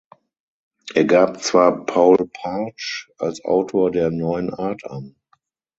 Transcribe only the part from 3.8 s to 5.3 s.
der neuen Art an.